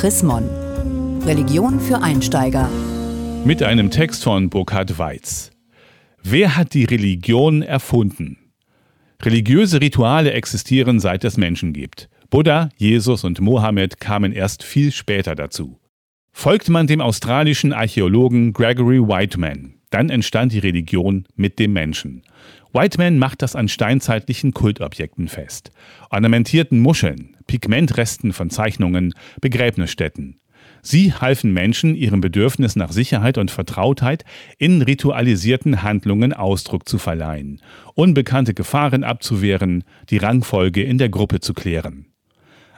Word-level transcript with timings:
Chris 0.00 0.22
Mon. 0.22 0.48
Religion 1.26 1.78
für 1.78 2.00
Einsteiger. 2.00 2.70
Mit 3.44 3.62
einem 3.62 3.90
Text 3.90 4.24
von 4.24 4.48
Burkhard 4.48 4.98
Weiz. 4.98 5.50
Wer 6.22 6.56
hat 6.56 6.72
die 6.72 6.84
Religion 6.84 7.60
erfunden? 7.60 8.38
Religiöse 9.20 9.82
Rituale 9.82 10.32
existieren 10.32 11.00
seit 11.00 11.22
es 11.24 11.36
Menschen 11.36 11.74
gibt. 11.74 12.08
Buddha, 12.30 12.70
Jesus 12.78 13.24
und 13.24 13.40
Mohammed 13.40 14.00
kamen 14.00 14.32
erst 14.32 14.62
viel 14.62 14.90
später 14.90 15.34
dazu. 15.34 15.78
Folgt 16.32 16.70
man 16.70 16.86
dem 16.86 17.02
australischen 17.02 17.74
Archäologen 17.74 18.54
Gregory 18.54 19.06
Whiteman, 19.06 19.74
dann 19.90 20.10
entstand 20.10 20.52
die 20.52 20.58
Religion 20.58 21.26
mit 21.36 21.58
dem 21.58 21.72
Menschen. 21.72 22.22
Whiteman 22.72 23.18
macht 23.18 23.42
das 23.42 23.56
an 23.56 23.68
steinzeitlichen 23.68 24.54
Kultobjekten 24.54 25.28
fest. 25.28 25.70
Ornamentierten 26.10 26.80
Muscheln, 26.80 27.36
Pigmentresten 27.46 28.32
von 28.32 28.50
Zeichnungen, 28.50 29.12
Begräbnisstätten. 29.40 30.40
Sie 30.82 31.12
halfen 31.12 31.52
Menschen, 31.52 31.94
ihrem 31.94 32.20
Bedürfnis 32.20 32.76
nach 32.76 32.92
Sicherheit 32.92 33.38
und 33.38 33.50
Vertrautheit 33.50 34.24
in 34.58 34.82
ritualisierten 34.82 35.82
Handlungen 35.82 36.32
Ausdruck 36.32 36.88
zu 36.88 36.98
verleihen, 36.98 37.60
unbekannte 37.94 38.54
Gefahren 38.54 39.04
abzuwehren, 39.04 39.84
die 40.08 40.16
Rangfolge 40.16 40.82
in 40.82 40.98
der 40.98 41.08
Gruppe 41.08 41.40
zu 41.40 41.54
klären. 41.54 42.06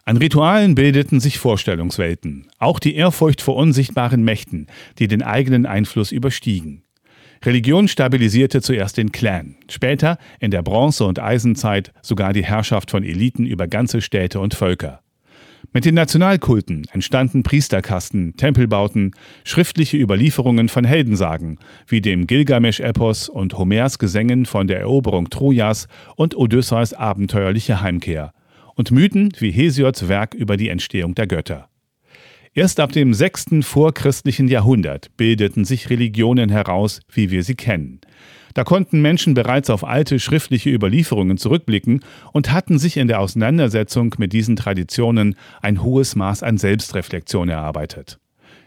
An 0.04 0.16
Ritualen 0.16 0.74
bildeten 0.74 1.20
sich 1.20 1.38
Vorstellungswelten, 1.38 2.48
auch 2.58 2.80
die 2.80 2.96
Ehrfurcht 2.96 3.40
vor 3.40 3.54
unsichtbaren 3.54 4.24
Mächten, 4.24 4.66
die 4.98 5.06
den 5.06 5.22
eigenen 5.22 5.64
Einfluss 5.64 6.10
überstiegen. 6.10 6.82
Religion 7.44 7.88
stabilisierte 7.88 8.62
zuerst 8.62 8.96
den 8.96 9.10
Clan, 9.10 9.56
später 9.68 10.18
in 10.38 10.52
der 10.52 10.62
Bronze- 10.62 11.04
und 11.04 11.18
Eisenzeit 11.18 11.92
sogar 12.00 12.32
die 12.32 12.44
Herrschaft 12.44 12.90
von 12.90 13.02
Eliten 13.02 13.46
über 13.46 13.66
ganze 13.66 14.00
Städte 14.00 14.38
und 14.38 14.54
Völker. 14.54 15.00
Mit 15.72 15.84
den 15.84 15.94
Nationalkulten 15.94 16.86
entstanden 16.92 17.42
Priesterkasten, 17.42 18.36
Tempelbauten, 18.36 19.12
schriftliche 19.42 19.96
Überlieferungen 19.96 20.68
von 20.68 20.84
Heldensagen, 20.84 21.58
wie 21.86 22.00
dem 22.00 22.26
Gilgamesch-Epos 22.26 23.28
und 23.28 23.56
Homers 23.58 23.98
Gesängen 23.98 24.46
von 24.46 24.66
der 24.66 24.80
Eroberung 24.80 25.30
Trojas 25.30 25.88
und 26.14 26.36
Odysseus 26.36 26.92
abenteuerliche 26.92 27.80
Heimkehr, 27.80 28.32
und 28.74 28.90
Mythen 28.90 29.32
wie 29.38 29.50
Hesiods 29.50 30.08
Werk 30.08 30.34
über 30.34 30.56
die 30.56 30.68
Entstehung 30.68 31.14
der 31.14 31.26
Götter. 31.26 31.71
Erst 32.54 32.80
ab 32.80 32.92
dem 32.92 33.14
sechsten 33.14 33.62
vorchristlichen 33.62 34.46
Jahrhundert 34.46 35.16
bildeten 35.16 35.64
sich 35.64 35.88
Religionen 35.88 36.50
heraus, 36.50 37.00
wie 37.10 37.30
wir 37.30 37.44
sie 37.44 37.54
kennen. 37.54 38.02
Da 38.52 38.62
konnten 38.62 39.00
Menschen 39.00 39.32
bereits 39.32 39.70
auf 39.70 39.84
alte 39.84 40.20
schriftliche 40.20 40.68
Überlieferungen 40.68 41.38
zurückblicken 41.38 42.04
und 42.32 42.52
hatten 42.52 42.78
sich 42.78 42.98
in 42.98 43.08
der 43.08 43.20
Auseinandersetzung 43.20 44.14
mit 44.18 44.34
diesen 44.34 44.56
Traditionen 44.56 45.36
ein 45.62 45.82
hohes 45.82 46.14
Maß 46.14 46.42
an 46.42 46.58
Selbstreflexion 46.58 47.48
erarbeitet. 47.48 48.18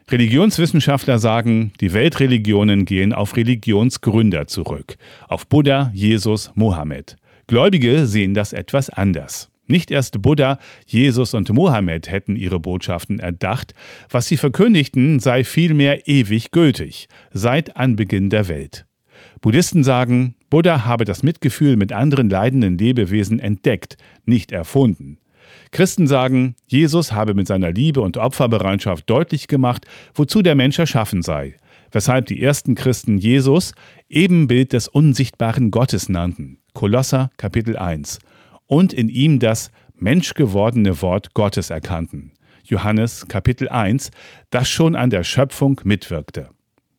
Religionswissenschaftler 0.10 1.20
sagen, 1.20 1.72
die 1.80 1.94
Weltreligionen 1.94 2.86
gehen 2.86 3.14
auf 3.14 3.36
Religionsgründer 3.36 4.48
zurück, 4.48 4.98
auf 5.28 5.46
Buddha, 5.46 5.92
Jesus, 5.94 6.52
Mohammed. 6.56 7.18
Gläubige 7.46 8.08
sehen 8.08 8.34
das 8.34 8.52
etwas 8.52 8.90
anders. 8.90 9.52
Nicht 9.68 9.90
erst 9.90 10.22
Buddha, 10.22 10.60
Jesus 10.86 11.34
und 11.34 11.52
Mohammed 11.52 12.10
hätten 12.10 12.36
ihre 12.36 12.60
Botschaften 12.60 13.20
erdacht, 13.20 13.74
was 14.10 14.28
sie 14.28 14.38
verkündigten, 14.38 15.20
sei 15.20 15.44
vielmehr 15.44 16.08
ewig 16.08 16.52
gültig, 16.52 17.08
seit 17.32 17.76
Anbeginn 17.76 18.30
der 18.30 18.48
Welt. 18.48 18.86
Buddhisten 19.42 19.84
sagen, 19.84 20.36
Buddha 20.50 20.86
habe 20.86 21.06
das 21.06 21.24
Mitgefühl 21.24 21.78
mit 21.78 21.94
anderen 21.94 22.30
leidenden 22.30 22.78
Lebewesen 22.78 23.40
entdeckt, 23.40 23.98
nicht 24.26 24.52
erfunden. 24.52 25.18
Christen 25.72 26.08
sagen, 26.08 26.56
Jesus 26.68 27.12
habe 27.12 27.34
mit 27.34 27.48
seiner 27.48 27.72
Liebe 27.72 28.02
und 28.02 28.18
Opferbereitschaft 28.18 29.10
deutlich 29.10 29.48
gemacht, 29.48 29.86
wozu 30.14 30.42
der 30.42 30.56
Mensch 30.56 30.78
erschaffen 30.78 31.22
sei, 31.22 31.56
weshalb 31.92 32.28
die 32.28 32.42
ersten 32.42 32.76
Christen 32.76 33.18
Jesus 33.18 33.74
Ebenbild 34.10 34.74
des 34.74 34.88
unsichtbaren 34.88 35.72
Gottes 35.72 36.08
nannten. 36.08 36.60
Kolosser 36.74 37.30
Kapitel 37.38 37.78
1 37.78 38.20
und 38.68 38.94
in 38.94 39.10
ihm 39.10 39.40
das 39.40 39.72
menschgewordene 39.98 41.02
Wort 41.02 41.34
Gottes 41.34 41.70
erkannten. 41.70 42.32
Johannes 42.64 43.28
Kapitel 43.28 43.70
1, 43.70 44.12
das 44.50 44.70
schon 44.70 44.96
an 44.96 45.10
der 45.10 45.24
Schöpfung 45.24 45.82
mitwirkte. 45.84 46.50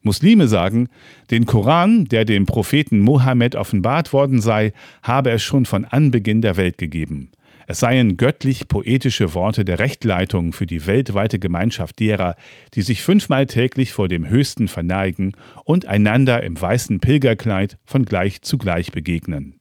Muslime 0.03 0.47
sagen, 0.47 0.88
den 1.32 1.47
Koran, 1.47 2.04
der 2.04 2.25
dem 2.25 2.47
Propheten 2.47 3.00
Mohammed 3.00 3.56
offenbart 3.56 4.12
worden 4.12 4.41
sei, 4.41 4.72
habe 5.03 5.31
es 5.31 5.43
schon 5.43 5.66
von 5.66 5.84
Anbeginn 5.84 6.43
der 6.43 6.56
Welt 6.56 6.78
gegeben. 6.78 7.32
Es 7.66 7.81
seien 7.81 8.16
göttlich 8.16 8.69
poetische 8.69 9.34
Worte 9.34 9.65
der 9.65 9.81
Rechtleitung 9.81 10.53
für 10.53 10.66
die 10.66 10.87
weltweite 10.87 11.41
Gemeinschaft 11.41 11.98
derer, 11.98 12.37
die 12.75 12.83
sich 12.83 13.03
fünfmal 13.03 13.47
täglich 13.47 13.93
vor 13.93 14.06
dem 14.06 14.28
Höchsten 14.28 14.69
verneigen 14.69 15.33
und 15.65 15.87
einander 15.87 16.44
im 16.44 16.60
weißen 16.60 17.00
Pilgerkleid 17.00 17.77
von 17.84 18.04
gleich 18.04 18.43
zu 18.43 18.56
gleich 18.56 18.93
begegnen. 18.93 19.59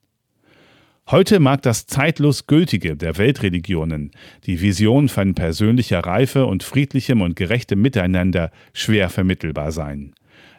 Heute 1.11 1.39
mag 1.39 1.61
das 1.61 1.85
zeitlos 1.85 2.47
Gültige 2.47 2.97
der 2.97 3.19
Weltreligionen, 3.19 4.09
die 4.47 4.59
Vision 4.59 5.07
von 5.07 5.35
persönlicher 5.35 5.99
Reife 5.99 6.47
und 6.47 6.63
friedlichem 6.63 7.21
und 7.21 7.35
gerechtem 7.35 7.79
Miteinander, 7.79 8.49
schwer 8.73 9.11
vermittelbar 9.11 9.71
sein. 9.71 10.15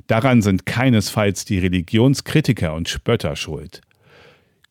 Daran 0.07 0.43
sind 0.43 0.65
keinesfalls 0.65 1.47
die 1.47 1.59
Religionskritiker 1.59 2.75
und 2.75 2.89
Spötter 2.89 3.35
schuld. 3.35 3.81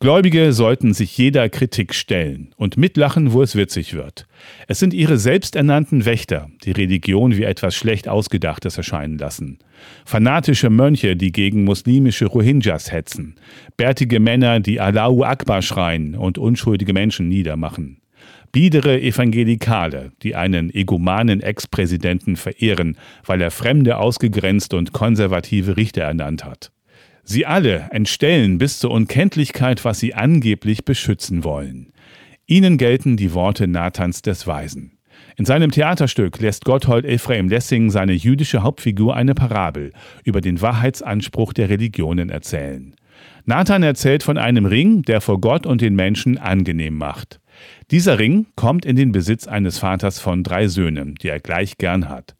Gläubige 0.01 0.51
sollten 0.51 0.94
sich 0.94 1.17
jeder 1.17 1.47
Kritik 1.47 1.95
stellen 1.95 2.53
und 2.57 2.75
mitlachen, 2.75 3.31
wo 3.31 3.41
es 3.41 3.56
witzig 3.56 3.94
wird. 3.94 4.28
Es 4.67 4.79
sind 4.79 4.94
ihre 4.94 5.17
selbsternannten 5.17 6.03
Wächter, 6.03 6.50
die 6.66 6.72
Religion 6.72 7.38
wie 7.38 7.44
etwas 7.44 7.75
schlecht 7.75 8.09
Ausgedachtes 8.09 8.75
erscheinen 8.75 9.17
lassen. 9.17 9.57
Fanatische 10.03 10.69
Mönche, 10.69 11.16
die 11.16 11.31
gegen 11.31 11.63
muslimische 11.63 12.25
Rohingyas 12.25 12.91
hetzen. 12.91 13.35
Bärtige 13.78 14.19
Männer, 14.19 14.59
die 14.59 14.81
Allahu 14.81 15.23
Akbar 15.23 15.61
schreien 15.61 16.16
und 16.16 16.38
unschuldige 16.38 16.91
Menschen 16.91 17.29
niedermachen. 17.29 18.01
Biedere 18.51 19.01
Evangelikale, 19.01 20.11
die 20.23 20.35
einen 20.35 20.73
egomanen 20.73 21.41
Ex-Präsidenten 21.41 22.35
verehren, 22.35 22.97
weil 23.25 23.41
er 23.41 23.51
Fremde 23.51 23.97
ausgegrenzt 23.97 24.73
und 24.73 24.91
konservative 24.91 25.78
Richter 25.78 26.03
ernannt 26.03 26.44
hat. 26.44 26.72
Sie 27.27 27.47
alle 27.47 27.87
entstellen 27.89 28.59
bis 28.59 28.77
zur 28.77 28.91
Unkenntlichkeit, 28.91 29.83
was 29.83 29.99
sie 29.99 30.13
angeblich 30.13 30.85
beschützen 30.85 31.43
wollen. 31.43 31.91
Ihnen 32.45 32.77
gelten 32.77 33.17
die 33.17 33.33
Worte 33.33 33.67
Nathans 33.67 34.21
des 34.21 34.45
Weisen. 34.45 34.99
In 35.35 35.45
seinem 35.45 35.71
Theaterstück 35.71 36.39
lässt 36.39 36.65
Gotthold 36.65 37.03
Ephraim 37.03 37.49
Lessing 37.49 37.89
seine 37.89 38.13
jüdische 38.13 38.61
Hauptfigur 38.61 39.15
eine 39.15 39.33
Parabel 39.33 39.91
über 40.23 40.39
den 40.39 40.61
Wahrheitsanspruch 40.61 41.53
der 41.53 41.69
Religionen 41.69 42.29
erzählen. 42.29 42.95
Nathan 43.45 43.81
erzählt 43.81 44.21
von 44.21 44.37
einem 44.37 44.65
Ring, 44.67 45.01
der 45.01 45.19
vor 45.19 45.41
Gott 45.41 45.65
und 45.65 45.81
den 45.81 45.95
Menschen 45.95 46.37
angenehm 46.37 46.95
macht. 46.95 47.39
Dieser 47.89 48.19
Ring 48.19 48.45
kommt 48.55 48.85
in 48.85 48.95
den 48.95 49.11
Besitz 49.11 49.47
eines 49.47 49.79
Vaters 49.79 50.19
von 50.19 50.43
drei 50.43 50.67
Söhnen, 50.67 51.15
die 51.15 51.29
er 51.29 51.39
gleich 51.39 51.77
gern 51.77 52.07
hat. 52.07 52.35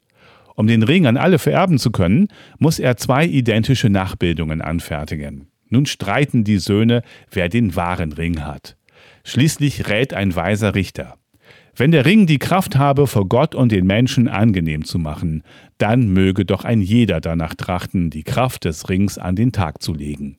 Um 0.56 0.66
den 0.66 0.82
Ring 0.82 1.06
an 1.06 1.18
alle 1.18 1.38
vererben 1.38 1.78
zu 1.78 1.90
können, 1.90 2.28
muss 2.58 2.78
er 2.78 2.96
zwei 2.96 3.26
identische 3.26 3.90
Nachbildungen 3.90 4.62
anfertigen. 4.62 5.48
Nun 5.68 5.86
streiten 5.86 6.44
die 6.44 6.58
Söhne, 6.58 7.02
wer 7.30 7.48
den 7.48 7.76
wahren 7.76 8.12
Ring 8.12 8.42
hat. 8.42 8.76
Schließlich 9.22 9.88
rät 9.88 10.14
ein 10.14 10.34
weiser 10.34 10.74
Richter. 10.74 11.16
Wenn 11.74 11.90
der 11.90 12.06
Ring 12.06 12.26
die 12.26 12.38
Kraft 12.38 12.76
habe, 12.76 13.06
vor 13.06 13.28
Gott 13.28 13.54
und 13.54 13.70
den 13.70 13.86
Menschen 13.86 14.28
angenehm 14.28 14.84
zu 14.84 14.98
machen, 14.98 15.42
dann 15.76 16.08
möge 16.08 16.46
doch 16.46 16.64
ein 16.64 16.80
jeder 16.80 17.20
danach 17.20 17.54
trachten, 17.54 18.08
die 18.08 18.22
Kraft 18.22 18.64
des 18.64 18.88
Rings 18.88 19.18
an 19.18 19.36
den 19.36 19.52
Tag 19.52 19.82
zu 19.82 19.92
legen. 19.92 20.38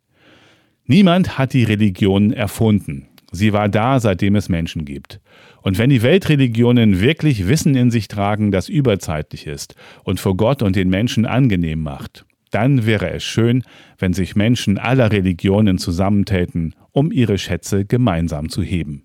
Niemand 0.86 1.38
hat 1.38 1.54
die 1.54 1.64
Religion 1.64 2.34
erfunden. 2.34 3.08
Sie 3.32 3.54
war 3.54 3.70
da, 3.70 4.00
seitdem 4.00 4.36
es 4.36 4.50
Menschen 4.50 4.86
gibt. 4.86 5.20
Und 5.62 5.78
wenn 5.78 5.90
die 5.90 6.02
Weltreligionen 6.02 7.02
wirklich 7.02 7.48
Wissen 7.48 7.76
in 7.76 7.92
sich 7.92 8.08
tragen, 8.08 8.52
das 8.52 8.70
überzeitlich 8.70 9.46
ist 9.48 9.76
und 10.04 10.20
vor 10.20 10.38
Gott 10.38 10.62
und 10.62 10.76
den 10.76 10.90
Menschen 10.90 11.26
angenehm 11.26 11.82
macht, 11.84 12.26
dann 12.52 12.86
wäre 12.86 13.10
es 13.10 13.24
schön, 13.24 13.64
wenn 14.00 14.14
sich 14.14 14.38
Menschen 14.38 14.78
aller 14.78 15.12
Religionen 15.12 15.78
zusammentäten, 15.78 16.74
um 16.92 17.12
ihre 17.12 17.38
Schätze 17.38 17.84
gemeinsam 17.84 18.48
zu 18.50 18.64
heben. 18.64 19.04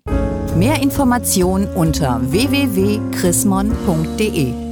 Mehr 0.57 0.81
Informationen 0.81 1.67
unter 1.67 2.21
www.chrismon.de 2.31 4.62